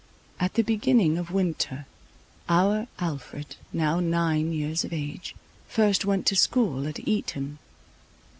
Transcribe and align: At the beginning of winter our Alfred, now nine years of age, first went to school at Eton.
At 0.39 0.55
the 0.55 0.63
beginning 0.63 1.19
of 1.19 1.29
winter 1.29 1.85
our 2.49 2.87
Alfred, 2.97 3.55
now 3.71 3.99
nine 3.99 4.51
years 4.51 4.83
of 4.83 4.91
age, 4.91 5.35
first 5.67 6.05
went 6.05 6.25
to 6.25 6.35
school 6.35 6.87
at 6.87 7.07
Eton. 7.07 7.59